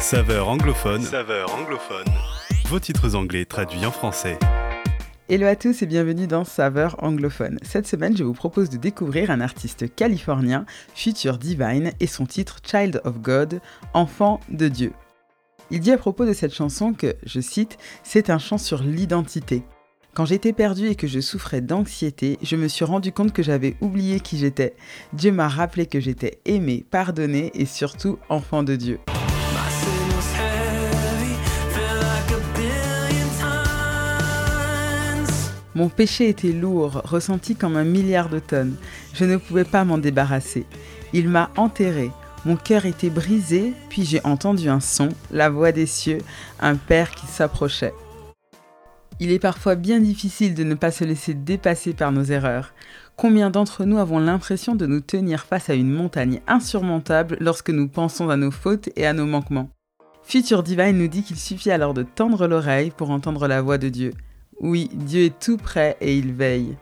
Saveur 0.00 0.48
anglophone. 0.48 1.02
Saveur 1.02 1.54
anglophone. 1.54 2.06
Vos 2.68 2.80
titres 2.80 3.14
anglais 3.14 3.44
traduits 3.44 3.84
en 3.84 3.90
français. 3.90 4.38
Hello 5.28 5.46
à 5.46 5.56
tous 5.56 5.82
et 5.82 5.86
bienvenue 5.86 6.26
dans 6.26 6.44
Saveur 6.44 6.96
anglophone. 7.04 7.58
Cette 7.62 7.86
semaine, 7.86 8.16
je 8.16 8.24
vous 8.24 8.32
propose 8.32 8.70
de 8.70 8.78
découvrir 8.78 9.30
un 9.30 9.42
artiste 9.42 9.94
californien, 9.94 10.64
Future 10.94 11.36
Divine, 11.36 11.92
et 12.00 12.06
son 12.06 12.24
titre 12.24 12.60
Child 12.64 13.02
of 13.04 13.20
God, 13.20 13.60
Enfant 13.92 14.40
de 14.48 14.68
Dieu. 14.68 14.92
Il 15.70 15.80
dit 15.80 15.92
à 15.92 15.98
propos 15.98 16.24
de 16.24 16.32
cette 16.32 16.54
chanson 16.54 16.94
que, 16.94 17.14
je 17.26 17.40
cite, 17.40 17.76
c'est 18.02 18.30
un 18.30 18.38
chant 18.38 18.58
sur 18.58 18.82
l'identité. 18.82 19.64
Quand 20.14 20.24
j'étais 20.24 20.54
perdu 20.54 20.88
et 20.88 20.94
que 20.94 21.06
je 21.06 21.20
souffrais 21.20 21.60
d'anxiété, 21.60 22.38
je 22.42 22.56
me 22.56 22.68
suis 22.68 22.86
rendu 22.86 23.12
compte 23.12 23.34
que 23.34 23.42
j'avais 23.42 23.76
oublié 23.82 24.18
qui 24.18 24.38
j'étais. 24.38 24.74
Dieu 25.12 25.30
m'a 25.30 25.48
rappelé 25.48 25.84
que 25.84 26.00
j'étais 26.00 26.40
aimé, 26.46 26.86
pardonné 26.90 27.50
et 27.52 27.66
surtout 27.66 28.18
enfant 28.30 28.62
de 28.62 28.76
Dieu. 28.76 28.98
Mon 35.74 35.88
péché 35.88 36.28
était 36.28 36.52
lourd, 36.52 37.02
ressenti 37.04 37.54
comme 37.54 37.76
un 37.76 37.84
milliard 37.84 38.28
de 38.28 38.40
tonnes. 38.40 38.74
Je 39.14 39.24
ne 39.24 39.36
pouvais 39.36 39.64
pas 39.64 39.84
m'en 39.84 39.98
débarrasser. 39.98 40.66
Il 41.12 41.28
m'a 41.28 41.50
enterré. 41.56 42.10
Mon 42.44 42.56
cœur 42.56 42.86
était 42.86 43.10
brisé, 43.10 43.74
puis 43.88 44.04
j'ai 44.04 44.24
entendu 44.24 44.68
un 44.68 44.80
son, 44.80 45.10
la 45.30 45.50
voix 45.50 45.72
des 45.72 45.86
cieux, 45.86 46.18
un 46.58 46.74
père 46.76 47.10
qui 47.10 47.26
s'approchait. 47.26 47.94
Il 49.20 49.30
est 49.30 49.38
parfois 49.38 49.74
bien 49.74 50.00
difficile 50.00 50.54
de 50.54 50.64
ne 50.64 50.74
pas 50.74 50.90
se 50.90 51.04
laisser 51.04 51.34
dépasser 51.34 51.92
par 51.92 52.10
nos 52.10 52.24
erreurs. 52.24 52.72
Combien 53.16 53.50
d'entre 53.50 53.84
nous 53.84 53.98
avons 53.98 54.18
l'impression 54.18 54.74
de 54.74 54.86
nous 54.86 55.00
tenir 55.00 55.44
face 55.44 55.68
à 55.68 55.74
une 55.74 55.92
montagne 55.92 56.40
insurmontable 56.48 57.36
lorsque 57.38 57.68
nous 57.68 57.86
pensons 57.86 58.30
à 58.30 58.36
nos 58.36 58.50
fautes 58.50 58.88
et 58.96 59.06
à 59.06 59.12
nos 59.12 59.26
manquements? 59.26 59.68
Future 60.22 60.62
Divine 60.62 60.96
nous 60.96 61.08
dit 61.08 61.22
qu'il 61.22 61.36
suffit 61.36 61.70
alors 61.70 61.92
de 61.92 62.02
tendre 62.02 62.46
l'oreille 62.46 62.92
pour 62.96 63.10
entendre 63.10 63.46
la 63.46 63.60
voix 63.60 63.76
de 63.76 63.90
Dieu. 63.90 64.14
Oui, 64.62 64.90
Dieu 64.92 65.24
est 65.24 65.38
tout 65.38 65.56
près 65.56 65.96
et 66.02 66.18
il 66.18 66.34
veille. 66.34 66.76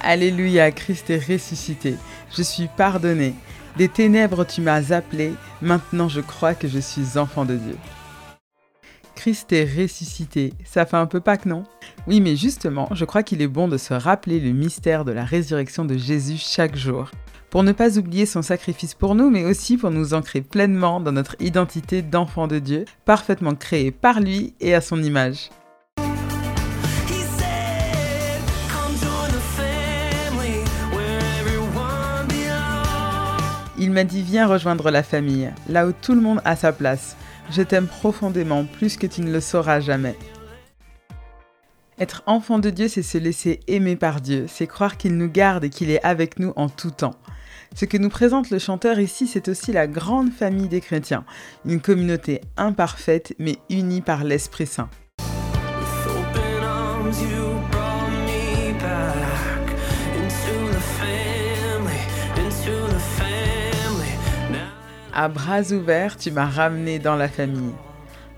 Alléluia, 0.00 0.72
Christ 0.72 1.10
est 1.10 1.24
ressuscité. 1.24 1.94
Je 2.36 2.42
suis 2.42 2.68
pardonné. 2.76 3.32
Des 3.76 3.88
ténèbres 3.88 4.44
tu 4.44 4.60
m'as 4.60 4.92
appelé, 4.92 5.32
maintenant 5.62 6.08
je 6.08 6.20
crois 6.20 6.54
que 6.54 6.66
je 6.66 6.80
suis 6.80 7.16
enfant 7.16 7.44
de 7.44 7.54
Dieu. 7.54 7.76
Christ 9.26 9.52
est 9.52 9.64
ressuscité, 9.64 10.52
ça 10.64 10.86
fait 10.86 10.96
un 10.96 11.06
peu 11.06 11.18
Pâques, 11.18 11.46
non? 11.46 11.64
Oui, 12.06 12.20
mais 12.20 12.36
justement, 12.36 12.88
je 12.92 13.04
crois 13.04 13.24
qu'il 13.24 13.42
est 13.42 13.48
bon 13.48 13.66
de 13.66 13.76
se 13.76 13.92
rappeler 13.92 14.38
le 14.38 14.52
mystère 14.52 15.04
de 15.04 15.10
la 15.10 15.24
résurrection 15.24 15.84
de 15.84 15.96
Jésus 15.96 16.36
chaque 16.38 16.76
jour, 16.76 17.10
pour 17.50 17.64
ne 17.64 17.72
pas 17.72 17.98
oublier 17.98 18.24
son 18.24 18.42
sacrifice 18.42 18.94
pour 18.94 19.16
nous, 19.16 19.28
mais 19.28 19.44
aussi 19.44 19.78
pour 19.78 19.90
nous 19.90 20.14
ancrer 20.14 20.42
pleinement 20.42 21.00
dans 21.00 21.10
notre 21.10 21.34
identité 21.40 22.02
d'enfant 22.02 22.46
de 22.46 22.60
Dieu, 22.60 22.84
parfaitement 23.04 23.56
créé 23.56 23.90
par 23.90 24.20
lui 24.20 24.54
et 24.60 24.76
à 24.76 24.80
son 24.80 25.02
image. 25.02 25.50
Il 33.76 33.90
m'a 33.90 34.04
dit 34.04 34.22
viens 34.22 34.46
rejoindre 34.46 34.92
la 34.92 35.02
famille, 35.02 35.50
là 35.68 35.88
où 35.88 35.92
tout 35.92 36.14
le 36.14 36.20
monde 36.20 36.40
a 36.44 36.54
sa 36.54 36.72
place. 36.72 37.16
Je 37.50 37.62
t'aime 37.62 37.86
profondément, 37.86 38.64
plus 38.64 38.96
que 38.96 39.06
tu 39.06 39.20
ne 39.20 39.32
le 39.32 39.40
sauras 39.40 39.80
jamais. 39.80 40.16
Être 41.98 42.22
enfant 42.26 42.58
de 42.58 42.68
Dieu, 42.68 42.88
c'est 42.88 43.02
se 43.02 43.16
laisser 43.16 43.60
aimer 43.68 43.96
par 43.96 44.20
Dieu, 44.20 44.46
c'est 44.48 44.66
croire 44.66 44.98
qu'il 44.98 45.16
nous 45.16 45.30
garde 45.30 45.64
et 45.64 45.70
qu'il 45.70 45.90
est 45.90 46.04
avec 46.04 46.38
nous 46.38 46.52
en 46.56 46.68
tout 46.68 46.90
temps. 46.90 47.14
Ce 47.74 47.84
que 47.84 47.96
nous 47.96 48.10
présente 48.10 48.50
le 48.50 48.58
chanteur 48.58 48.98
ici, 48.98 49.26
c'est 49.26 49.48
aussi 49.48 49.72
la 49.72 49.86
grande 49.86 50.30
famille 50.30 50.68
des 50.68 50.80
chrétiens, 50.80 51.24
une 51.64 51.80
communauté 51.80 52.42
imparfaite 52.56 53.34
mais 53.38 53.56
unie 53.70 54.02
par 54.02 54.24
l'Esprit 54.24 54.66
Saint. 54.66 54.90
À 65.18 65.28
bras 65.28 65.72
ouverts, 65.72 66.18
tu 66.18 66.30
m'as 66.30 66.44
ramené 66.44 66.98
dans 66.98 67.16
la 67.16 67.26
famille. 67.26 67.72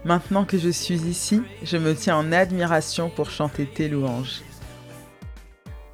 Maintenant 0.05 0.45
que 0.45 0.59
je 0.59 0.69
suis 0.69 1.01
ici, 1.09 1.43
je 1.65 1.77
me 1.77 1.93
tiens 1.93 2.17
en 2.17 2.31
admiration 2.31 3.11
pour 3.11 3.31
chanter 3.31 3.67
tes 3.67 3.89
louanges. 3.89 4.43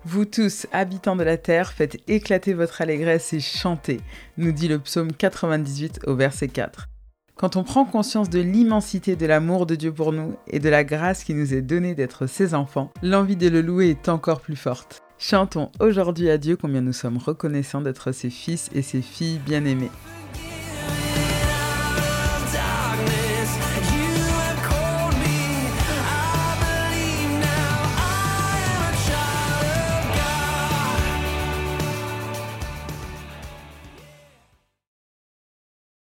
Vous 0.04 0.26
tous, 0.26 0.66
habitants 0.72 1.16
de 1.16 1.22
la 1.22 1.38
terre, 1.38 1.72
faites 1.72 1.96
éclater 2.06 2.52
votre 2.52 2.82
allégresse 2.82 3.32
et 3.32 3.40
chantez, 3.40 4.02
nous 4.36 4.52
dit 4.52 4.68
le 4.68 4.78
psaume 4.78 5.10
98 5.10 6.00
au 6.06 6.16
verset 6.16 6.48
4. 6.48 6.90
Quand 7.34 7.56
on 7.56 7.64
prend 7.64 7.86
conscience 7.86 8.28
de 8.28 8.40
l'immensité 8.40 9.16
de 9.16 9.24
l'amour 9.24 9.64
de 9.64 9.76
Dieu 9.76 9.90
pour 9.90 10.12
nous 10.12 10.36
et 10.48 10.58
de 10.58 10.68
la 10.68 10.84
grâce 10.84 11.24
qui 11.24 11.32
nous 11.32 11.54
est 11.54 11.62
donnée 11.62 11.94
d'être 11.94 12.26
ses 12.26 12.52
enfants, 12.52 12.92
l'envie 13.02 13.36
de 13.36 13.48
le 13.48 13.62
louer 13.62 13.88
est 13.88 14.10
encore 14.10 14.42
plus 14.42 14.54
forte. 14.54 15.00
Chantons 15.16 15.72
aujourd'hui 15.80 16.28
à 16.28 16.36
Dieu 16.36 16.58
combien 16.58 16.82
nous 16.82 16.92
sommes 16.92 17.16
reconnaissants 17.16 17.80
d'être 17.80 18.12
ses 18.12 18.28
fils 18.28 18.68
et 18.74 18.82
ses 18.82 19.00
filles 19.00 19.38
bien-aimés. 19.38 19.90